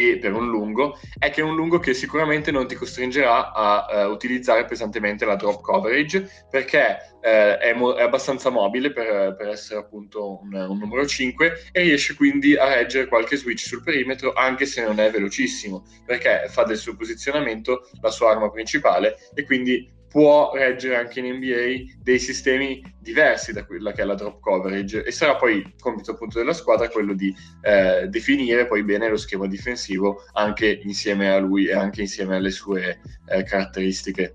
e 0.00 0.18
per 0.18 0.32
un 0.32 0.48
lungo 0.48 0.96
è 1.18 1.28
che 1.30 1.40
è 1.40 1.44
un 1.44 1.56
lungo 1.56 1.80
che 1.80 1.92
sicuramente 1.92 2.52
non 2.52 2.68
ti 2.68 2.76
costringerà 2.76 3.52
a 3.52 4.06
uh, 4.06 4.10
utilizzare 4.10 4.64
pesantemente 4.64 5.24
la 5.24 5.34
drop 5.34 5.60
coverage 5.60 6.46
perché 6.48 6.98
uh, 7.20 7.58
è, 7.58 7.74
mo- 7.74 7.94
è, 7.94 8.02
abbastanza 8.02 8.48
mobile 8.48 8.92
per, 8.92 9.34
per 9.36 9.48
essere 9.48 9.80
appunto 9.80 10.40
un, 10.40 10.54
un, 10.54 10.78
numero 10.78 11.04
5 11.04 11.70
e 11.72 11.82
riesce 11.82 12.14
quindi 12.14 12.56
a 12.56 12.72
reggere 12.72 13.08
qualche 13.08 13.36
switch 13.36 13.66
sul 13.66 13.82
perimetro 13.82 14.32
anche 14.34 14.66
se 14.66 14.84
non 14.84 15.00
è 15.00 15.10
velocissimo 15.10 15.84
perché 16.06 16.46
fa 16.48 16.62
del 16.62 16.76
suo 16.76 16.94
posizionamento 16.94 17.88
la 18.00 18.10
sua 18.10 18.30
arma 18.30 18.50
principale 18.50 19.16
e 19.34 19.44
quindi 19.44 19.96
può 20.08 20.52
reggere 20.54 20.96
anche 20.96 21.20
in 21.20 21.36
NBA 21.36 21.96
dei 22.02 22.18
sistemi 22.18 22.82
diversi 22.98 23.52
da 23.52 23.64
quella 23.64 23.92
che 23.92 24.02
è 24.02 24.04
la 24.04 24.14
drop 24.14 24.40
coverage 24.40 25.04
e 25.04 25.10
sarà 25.10 25.36
poi 25.36 25.56
il 25.56 25.74
compito 25.78 26.12
appunto 26.12 26.38
della 26.38 26.52
squadra 26.52 26.88
quello 26.88 27.14
di 27.14 27.34
eh, 27.62 28.06
definire 28.08 28.66
poi 28.66 28.82
bene 28.84 29.08
lo 29.08 29.16
schema 29.16 29.46
difensivo 29.46 30.24
anche 30.32 30.80
insieme 30.82 31.30
a 31.30 31.38
lui 31.38 31.66
e 31.66 31.74
anche 31.74 32.00
insieme 32.02 32.36
alle 32.36 32.50
sue 32.50 33.00
eh, 33.26 33.42
caratteristiche. 33.42 34.34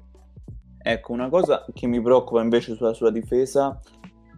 Ecco, 0.85 1.13
una 1.13 1.29
cosa 1.29 1.65
che 1.73 1.87
mi 1.87 2.01
preoccupa 2.01 2.41
invece 2.41 2.75
sulla 2.75 2.93
sua 2.93 3.09
difesa, 3.09 3.79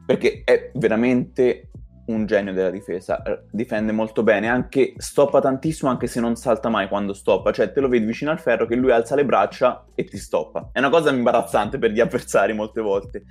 perché 0.06 0.44
è 0.46 0.70
veramente 0.76 1.72
un 2.08 2.26
genio 2.26 2.54
della 2.54 2.70
difesa, 2.70 3.22
eh, 3.24 3.44
difende 3.52 3.92
molto 3.92 4.24
bene, 4.24 4.48
anche 4.48 4.94
stoppa 4.98 5.42
tantissimo 5.42 5.90
anche 5.90 6.08
se 6.08 6.20
non 6.20 6.36
salta 6.36 6.70
mai 6.70 6.88
quando 6.88 7.14
stoppa, 7.14 7.52
cioè 7.52 7.72
te 7.72 7.80
lo 7.80 7.88
vedi 7.88 8.06
vicino 8.06 8.32
al 8.32 8.40
ferro 8.40 8.66
che 8.66 8.76
lui 8.76 8.92
alza 8.92 9.16
le 9.16 9.26
braccia 9.26 9.86
e 9.96 10.04
ti 10.04 10.18
stoppa. 10.18 10.70
È 10.72 10.80
una 10.80 10.90
cosa 10.90 11.12
imbarazzante 11.12 11.78
per 11.78 11.92
gli 11.92 12.00
avversari 12.00 12.54
molte 12.54 12.82
volte, 12.82 13.24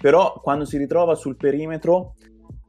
però 0.00 0.40
quando 0.42 0.64
si 0.64 0.76
ritrova 0.76 1.14
sul 1.14 1.36
perimetro 1.36 2.14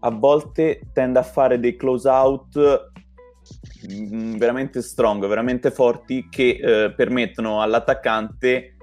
a 0.01 0.11
volte 0.11 0.81
tende 0.93 1.19
a 1.19 1.23
fare 1.23 1.59
dei 1.59 1.75
close 1.75 2.07
out 2.07 2.91
mm, 3.91 4.37
veramente 4.37 4.81
strong, 4.81 5.27
veramente 5.27 5.71
forti 5.71 6.27
che 6.29 6.59
eh, 6.61 6.93
permettono 6.93 7.61
all'attaccante 7.61 8.75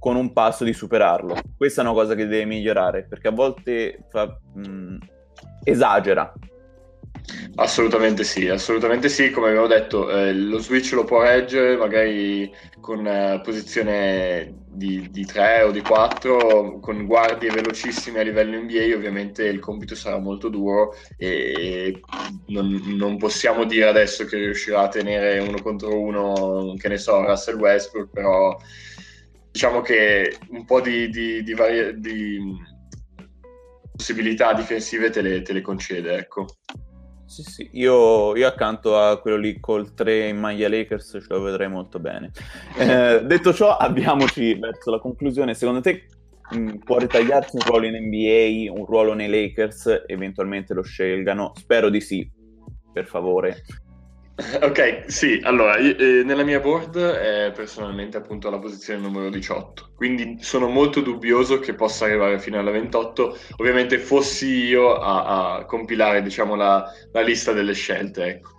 con 0.00 0.16
un 0.16 0.32
passo 0.32 0.64
di 0.64 0.72
superarlo. 0.72 1.34
Questa 1.56 1.80
è 1.80 1.84
una 1.84 1.94
cosa 1.94 2.14
che 2.14 2.26
deve 2.26 2.44
migliorare 2.44 3.06
perché 3.06 3.28
a 3.28 3.32
volte 3.32 4.04
fa, 4.10 4.38
mh, 4.54 4.68
mm, 4.68 4.96
esagera. 5.64 6.32
Assolutamente 7.56 8.22
sì, 8.24 8.48
assolutamente 8.48 9.08
sì, 9.08 9.30
come 9.30 9.48
avevo 9.48 9.66
detto, 9.66 10.10
eh, 10.10 10.34
lo 10.34 10.58
switch 10.58 10.92
lo 10.92 11.04
può 11.04 11.22
reggere 11.22 11.76
magari 11.76 12.52
con 12.80 13.06
eh, 13.06 13.40
posizione 13.42 14.64
di, 14.66 15.08
di 15.10 15.24
3 15.24 15.62
o 15.62 15.70
di 15.70 15.80
4, 15.80 16.80
con 16.80 17.06
guardie 17.06 17.50
velocissime 17.50 18.20
a 18.20 18.22
livello 18.24 18.60
NBA, 18.60 18.94
ovviamente 18.94 19.44
il 19.44 19.60
compito 19.60 19.94
sarà 19.94 20.18
molto 20.18 20.48
duro 20.48 20.94
e 21.16 22.00
non, 22.48 22.82
non, 22.96 23.16
possiamo 23.16 23.64
dire 23.64 23.86
adesso 23.86 24.24
che 24.26 24.36
riuscirà 24.36 24.82
a 24.82 24.88
tenere 24.88 25.38
uno 25.38 25.62
contro 25.62 25.98
uno, 25.98 26.74
che 26.76 26.88
ne 26.88 26.98
so, 26.98 27.24
Russell 27.24 27.56
Westbrook, 27.56 28.10
però 28.10 28.54
diciamo 29.50 29.80
che 29.80 30.36
un 30.48 30.64
po' 30.64 30.80
di, 30.80 31.08
di, 31.08 31.42
di, 31.42 31.54
vari- 31.54 31.98
di 32.00 32.38
possibilità 33.96 34.52
difensive 34.52 35.10
te 35.10 35.22
le, 35.22 35.42
te 35.42 35.52
le 35.52 35.60
concede, 35.60 36.16
ecco. 36.16 36.46
Sì, 37.26 37.42
sì, 37.42 37.68
io, 37.72 38.36
io, 38.36 38.46
accanto 38.46 38.98
a 38.98 39.18
quello 39.18 39.36
lì 39.36 39.58
col 39.58 39.94
3 39.94 40.28
in 40.28 40.38
maglia 40.38 40.68
Lakers 40.68 41.18
ce 41.20 41.26
lo 41.28 41.40
vedrei 41.40 41.68
molto 41.68 41.98
bene. 41.98 42.30
Eh, 42.76 43.22
detto 43.24 43.54
ciò, 43.54 43.76
abbiamoci 43.76 44.54
verso 44.54 44.90
la 44.90 44.98
conclusione. 44.98 45.54
Secondo 45.54 45.80
te 45.80 46.06
mh, 46.50 46.58
mm, 46.58 46.76
può 46.84 46.98
ritagliarsi 46.98 47.56
un 47.56 47.62
ruolo 47.62 47.86
in 47.86 47.94
NBA, 47.94 48.70
un 48.70 48.84
ruolo 48.84 49.14
nei 49.14 49.28
Lakers, 49.28 50.04
eventualmente 50.06 50.74
lo 50.74 50.82
scelgano? 50.82 51.52
Spero 51.54 51.88
di 51.88 52.00
sì, 52.00 52.28
per 52.92 53.06
favore. 53.06 53.62
Ok, 54.62 55.04
sì, 55.06 55.40
allora, 55.44 55.76
eh, 55.76 56.22
nella 56.24 56.42
mia 56.42 56.58
board 56.58 56.98
è 56.98 57.52
personalmente 57.54 58.16
appunto 58.16 58.48
alla 58.48 58.58
posizione 58.58 59.00
numero 59.00 59.30
18, 59.30 59.90
quindi 59.94 60.38
sono 60.40 60.66
molto 60.68 61.00
dubbioso 61.00 61.60
che 61.60 61.74
possa 61.74 62.06
arrivare 62.06 62.40
fino 62.40 62.58
alla 62.58 62.72
28, 62.72 63.38
ovviamente 63.58 63.98
fossi 63.98 64.64
io 64.64 64.96
a, 64.96 65.54
a 65.58 65.64
compilare 65.66 66.20
diciamo 66.20 66.56
la, 66.56 66.84
la, 67.12 67.20
lista 67.20 67.52
delle 67.52 67.74
scelte, 67.74 68.24
ecco. 68.24 68.50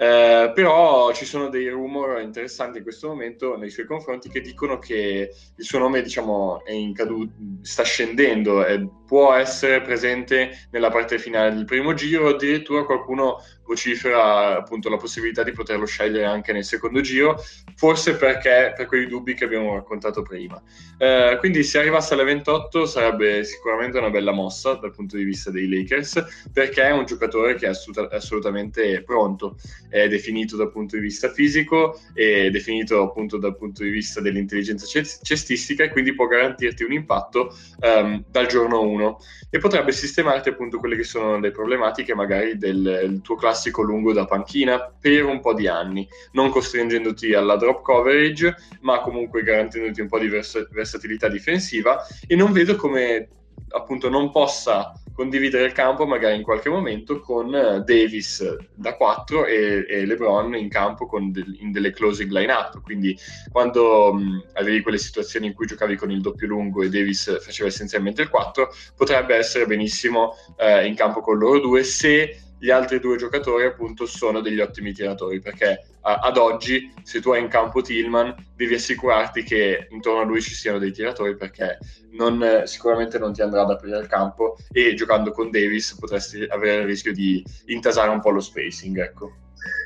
Eh, 0.00 0.52
però 0.54 1.12
ci 1.12 1.24
sono 1.24 1.48
dei 1.48 1.68
rumor 1.68 2.20
interessanti 2.20 2.78
in 2.78 2.84
questo 2.84 3.08
momento 3.08 3.56
nei 3.56 3.68
suoi 3.68 3.84
confronti 3.84 4.28
che 4.28 4.40
dicono 4.40 4.78
che 4.78 5.34
il 5.56 5.64
suo 5.64 5.80
nome 5.80 6.02
diciamo 6.02 6.62
caduta, 6.94 7.32
sta 7.62 7.82
scendendo 7.82 8.64
e 8.64 8.88
può 9.04 9.34
essere 9.34 9.82
presente 9.82 10.68
nella 10.70 10.90
parte 10.90 11.18
finale 11.18 11.52
del 11.52 11.64
primo 11.64 11.94
giro. 11.94 12.28
Addirittura 12.28 12.84
qualcuno 12.84 13.42
vocifera 13.64 14.56
appunto 14.56 14.88
la 14.88 14.98
possibilità 14.98 15.42
di 15.42 15.50
poterlo 15.50 15.84
scegliere 15.84 16.26
anche 16.26 16.52
nel 16.52 16.64
secondo 16.64 17.00
giro, 17.00 17.36
forse 17.78 18.16
perché 18.16 18.72
per 18.76 18.86
quei 18.86 19.06
dubbi 19.06 19.34
che 19.34 19.44
abbiamo 19.44 19.74
raccontato 19.74 20.22
prima. 20.22 20.60
Eh, 20.98 21.36
quindi 21.38 21.62
se 21.62 21.78
arrivasse 21.78 22.14
alle 22.14 22.24
28 22.24 22.86
sarebbe 22.86 23.44
sicuramente 23.44 23.98
una 23.98 24.10
bella 24.10 24.32
mossa 24.32 24.74
dal 24.74 24.90
punto 24.90 25.16
di 25.16 25.22
vista 25.22 25.52
dei 25.52 25.68
Lakers, 25.68 26.48
perché 26.52 26.82
è 26.82 26.90
un 26.90 27.04
giocatore 27.04 27.54
che 27.54 27.66
è 27.66 27.68
assolut- 27.68 28.12
assolutamente 28.12 29.04
pronto, 29.04 29.58
è 29.88 30.08
definito 30.08 30.56
dal 30.56 30.72
punto 30.72 30.96
di 30.96 31.02
vista 31.02 31.30
fisico, 31.30 32.00
è 32.12 32.50
definito 32.50 33.00
appunto 33.00 33.36
dal 33.38 33.56
punto 33.56 33.84
di 33.84 33.90
vista 33.90 34.20
dell'intelligenza 34.20 34.84
cestistica 34.84 35.84
e 35.84 35.90
quindi 35.90 36.16
può 36.16 36.26
garantirti 36.26 36.82
un 36.82 36.90
impatto 36.92 37.54
um, 37.78 38.24
dal 38.28 38.48
giorno 38.48 38.80
1 38.80 39.18
e 39.50 39.58
potrebbe 39.60 39.92
sistemarti 39.92 40.48
appunto 40.48 40.80
quelle 40.80 40.96
che 40.96 41.04
sono 41.04 41.38
le 41.38 41.52
problematiche 41.52 42.12
magari 42.12 42.58
del 42.58 43.20
tuo 43.22 43.36
classico 43.36 43.82
lungo 43.82 44.12
da 44.12 44.24
panchina 44.24 44.92
per 45.00 45.24
un 45.24 45.38
po' 45.40 45.54
di 45.54 45.68
anni, 45.68 46.06
non 46.32 46.50
costringendoti 46.50 47.34
alla 47.34 47.56
drop 47.68 47.82
coverage, 47.82 48.54
ma 48.80 49.00
comunque 49.00 49.42
garantendoti 49.42 50.00
un 50.00 50.08
po' 50.08 50.18
di 50.18 50.28
vers- 50.28 50.68
versatilità 50.70 51.28
difensiva 51.28 52.04
e 52.26 52.34
non 52.34 52.52
vedo 52.52 52.76
come 52.76 53.28
appunto 53.70 54.08
non 54.08 54.30
possa 54.30 54.94
condividere 55.12 55.66
il 55.66 55.72
campo 55.72 56.06
magari 56.06 56.36
in 56.36 56.42
qualche 56.42 56.70
momento 56.70 57.20
con 57.20 57.52
eh, 57.52 57.82
Davis 57.84 58.56
da 58.72 58.94
4 58.94 59.46
e, 59.46 59.84
e 59.86 60.06
LeBron 60.06 60.54
in 60.54 60.68
campo 60.68 61.08
del, 61.20 61.56
in 61.60 61.72
delle 61.72 61.90
closing 61.90 62.30
line-up. 62.30 62.80
Quindi 62.82 63.18
quando 63.50 64.14
mh, 64.14 64.44
avevi 64.54 64.80
quelle 64.80 64.96
situazioni 64.96 65.46
in 65.48 65.54
cui 65.54 65.66
giocavi 65.66 65.96
con 65.96 66.10
il 66.10 66.20
doppio 66.20 66.46
lungo 66.46 66.82
e 66.82 66.88
Davis 66.88 67.42
faceva 67.42 67.68
essenzialmente 67.68 68.22
il 68.22 68.30
4, 68.30 68.72
potrebbe 68.96 69.34
essere 69.34 69.66
benissimo 69.66 70.34
eh, 70.56 70.86
in 70.86 70.94
campo 70.94 71.20
con 71.20 71.36
loro 71.36 71.58
due 71.58 71.82
se 71.82 72.47
gli 72.58 72.70
altri 72.70 72.98
due 73.00 73.16
giocatori 73.16 73.64
appunto 73.64 74.06
sono 74.06 74.40
degli 74.40 74.60
ottimi 74.60 74.92
tiratori 74.92 75.40
perché 75.40 75.84
a, 76.02 76.18
ad 76.20 76.36
oggi 76.36 76.92
se 77.02 77.20
tu 77.20 77.30
hai 77.30 77.40
in 77.40 77.48
campo 77.48 77.82
Tillman 77.82 78.34
devi 78.54 78.74
assicurarti 78.74 79.42
che 79.42 79.86
intorno 79.90 80.20
a 80.20 80.24
lui 80.24 80.40
ci 80.40 80.54
siano 80.54 80.78
dei 80.78 80.92
tiratori 80.92 81.36
perché 81.36 81.78
non, 82.12 82.62
sicuramente 82.64 83.18
non 83.18 83.32
ti 83.32 83.42
andrà 83.42 83.62
ad 83.62 83.70
aprire 83.70 83.98
il 83.98 84.06
campo 84.06 84.56
e 84.72 84.94
giocando 84.94 85.30
con 85.30 85.50
Davis 85.50 85.96
potresti 85.98 86.44
avere 86.44 86.82
il 86.82 86.86
rischio 86.86 87.12
di 87.12 87.44
intasare 87.66 88.10
un 88.10 88.20
po' 88.20 88.30
lo 88.30 88.40
spacing 88.40 88.98
ecco. 88.98 89.32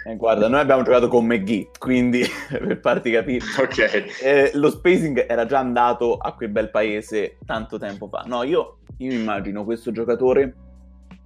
Eh, 0.05 0.17
guarda, 0.17 0.49
noi 0.49 0.61
abbiamo 0.61 0.83
giocato 0.83 1.09
con 1.09 1.25
McGee, 1.25 1.71
quindi 1.79 2.25
per 2.51 2.79
farti 2.81 3.11
capire, 3.11 3.45
okay. 3.59 4.07
eh, 4.21 4.51
lo 4.55 4.71
spacing 4.71 5.27
era 5.29 5.47
già 5.47 5.59
andato 5.59 6.17
a 6.17 6.35
quel 6.35 6.51
bel 6.51 6.71
paese 6.71 7.39
tanto 7.47 7.79
tempo 7.79 8.09
fa. 8.09 8.25
No, 8.27 8.43
io, 8.43 8.79
io 8.99 9.13
immagino 9.13 9.65
questo 9.65 9.93
giocatore 9.93 10.55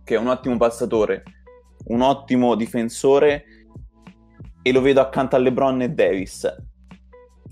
che 0.05 0.15
è 0.15 0.19
un 0.19 0.29
ottimo 0.29 0.57
passatore, 0.57 1.23
un 1.89 2.01
ottimo 2.01 2.55
difensore 2.55 3.45
e 4.63 4.73
lo 4.73 4.81
vedo 4.81 5.01
accanto 5.01 5.37
a 5.37 5.39
LeBron 5.39 5.83
e 5.83 5.91
Davis. 5.91 6.55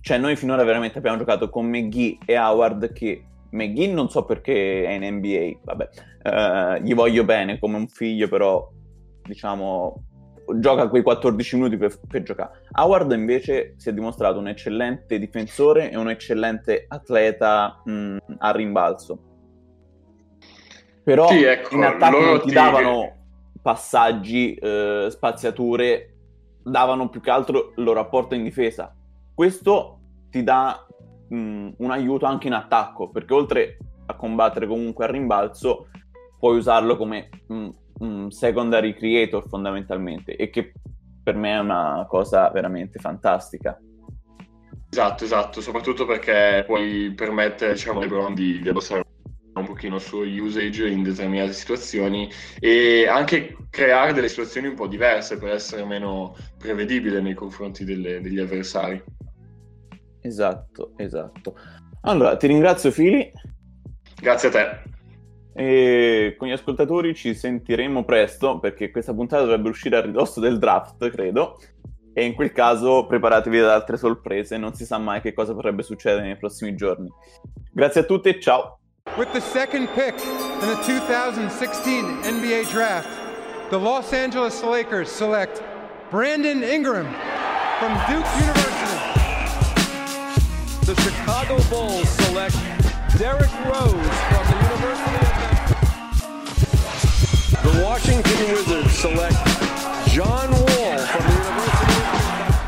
Cioè, 0.01 0.19
noi 0.19 0.37
finora 0.37 0.65
veramente 0.65 0.99
abbiamo 0.99 1.19
giocato 1.19 1.49
con 1.49 1.67
McGee 1.67 2.19
e 2.25 2.37
Howard 2.37 2.93
che 2.93 3.25
McGee 3.51 3.93
non 3.93 4.11
so 4.11 4.25
perché 4.25 4.85
è 4.85 4.91
in 4.91 5.17
NBA, 5.17 5.61
vabbè, 5.63 5.89
uh, 6.25 6.83
gli 6.83 6.95
voglio 6.95 7.25
bene 7.25 7.59
come 7.59 7.77
un 7.77 7.87
figlio, 7.87 8.29
però 8.29 8.69
diciamo 9.23 10.05
gioca 10.57 10.89
quei 10.89 11.03
14 11.03 11.57
minuti 11.57 11.77
per, 11.77 11.99
per, 12.07 12.23
giocare. 12.23 12.63
Howard 12.73 13.13
invece 13.13 13.75
si 13.77 13.89
è 13.89 13.95
dimostrato 13.95 14.39
un 14.39 14.49
eccellente 14.49 15.19
difensore 15.19 15.91
e 15.91 15.97
un 15.97 16.11
eccellente 16.11 16.85
atleta 16.89 17.81
mh, 17.85 18.17
a 18.39 18.51
rimbalzo. 18.51 19.19
Però 21.03 21.29
sì, 21.29 21.43
ecco, 21.45 21.75
in 21.75 21.85
attacco 21.85 22.21
non 22.21 22.41
ti 22.41 22.53
davano 22.53 23.24
passaggi, 23.65 24.55
eh, 24.57 25.09
spaziature, 25.11 26.17
davano 26.63 27.09
più 27.09 27.23
che 27.23 27.31
altro 27.31 27.73
il 27.75 27.83
loro 27.83 28.01
apporto 28.01 28.35
in 28.35 28.43
difesa. 28.43 28.95
Questo 29.33 30.01
ti 30.29 30.43
dà 30.43 30.87
mh, 31.31 31.71
un 31.79 31.91
aiuto 31.91 32.27
anche 32.27 32.47
in 32.49 32.53
attacco, 32.53 33.09
perché 33.09 33.33
oltre 33.33 33.79
a 34.05 34.17
combattere 34.17 34.67
comunque 34.67 35.07
a 35.07 35.11
rimbalzo, 35.11 35.89
puoi 36.39 36.59
usarlo 36.59 36.99
come 36.99 37.31
mh, 37.47 37.69
un 38.01 38.31
secondary 38.31 38.93
creator 38.93 39.49
fondamentalmente, 39.49 40.37
e 40.37 40.51
che 40.51 40.75
per 41.23 41.35
me 41.35 41.55
è 41.55 41.59
una 41.59 42.05
cosa 42.07 42.51
veramente 42.51 42.99
fantastica. 42.99 43.81
Esatto, 44.91 45.25
esatto, 45.25 45.63
soprattutto 45.63 46.05
perché 46.05 46.65
puoi 46.67 47.15
permettere 47.17 47.73
diciamo, 47.73 48.01
a 48.01 48.03
LeBron 48.03 48.35
di, 48.35 48.61
di 48.61 48.69
abbassare 48.69 49.04
pochino 49.75 49.97
il 49.97 50.01
suo 50.01 50.21
usage 50.21 50.89
in 50.89 51.03
determinate 51.03 51.53
situazioni 51.53 52.31
e 52.61 53.07
anche 53.09 53.57
creare 53.71 54.13
delle 54.13 54.29
situazioni 54.29 54.69
un 54.69 54.75
po' 54.75 54.87
diverse 54.87 55.37
per 55.37 55.51
essere 55.51 55.85
meno 55.85 56.37
prevedibile 56.57 57.21
nei 57.21 57.35
confronti 57.35 57.85
delle, 57.85 58.21
degli 58.21 58.39
avversari. 58.39 59.03
Esatto, 60.21 60.93
esatto. 60.97 61.57
Allora, 62.03 62.37
ti 62.37 62.47
ringrazio 62.47 62.91
Fili. 62.93 63.31
Grazie 64.21 64.49
a 64.49 64.53
te. 64.53 64.93
E 65.57 66.35
con 66.39 66.49
gli 66.49 66.53
ascoltatori 66.53 67.15
ci 67.15 67.35
sentiremo 67.35 68.05
presto 68.05 68.59
perché 68.61 68.91
questa 68.91 69.13
puntata 69.13 69.43
dovrebbe 69.43 69.69
uscire 69.69 69.97
a 69.97 70.01
ridosso 70.01 70.41
del 70.41 70.59
draft, 70.59 71.11
credo. 71.11 71.59
E 72.13 72.25
in 72.25 72.35
quel 72.35 72.53
caso 72.53 73.07
preparatevi 73.07 73.59
ad 73.59 73.71
altre 73.71 73.97
sorprese, 73.97 74.57
non 74.57 74.75
si 74.75 74.87
sa 74.87 74.99
mai 74.99 75.21
che 75.21 75.33
cosa 75.33 75.53
potrebbe 75.53 75.83
succedere 75.83 76.23
nei 76.23 76.37
prossimi 76.37 76.77
giorni. 76.77 77.11
Grazie 77.73 78.03
a 78.03 78.05
tutti 78.05 78.29
e 78.29 78.41
ciao. 78.41 78.79
With 79.19 79.33
the 79.33 79.41
second 79.41 79.87
pick 79.91 80.15
in 80.15 80.67
the 80.67 80.83
2016 80.85 82.05
NBA 82.25 82.69
draft, 82.69 83.09
the 83.71 83.79
Los 83.79 84.13
Angeles 84.13 84.61
Lakers 84.65 85.09
select 85.09 85.63
Brandon 86.11 86.65
Ingram 86.65 87.07
from 87.79 87.93
Duke 88.09 88.27
University. 88.41 88.99
the 90.85 91.01
Chicago 91.01 91.63
Bulls 91.71 92.09
select 92.09 92.57
Derrick 93.17 93.53
Rose 93.67 93.93
from 94.33 94.47
the 94.51 94.57
University 94.67 95.15
of 95.15 95.33
Memphis. 96.43 96.65
The 97.63 97.75
Washington 97.85 98.41
Wizards 98.53 98.95
select 98.99 99.39
John 100.09 100.51
Wall 100.51 100.99
from 100.99 101.23
the 101.23 101.35
University 101.45 102.01
of. 102.03 102.59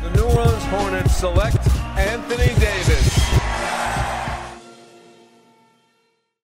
The 0.00 0.10
New 0.14 0.26
Orleans 0.38 0.64
Hornets 0.64 1.14
select 1.14 1.58
Anthony 1.98 2.54
Davis. 2.58 3.17